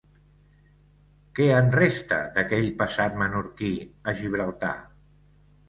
[1.39, 3.71] Què en resta, d’aquell passat menorquí
[4.13, 4.75] a Gibraltar?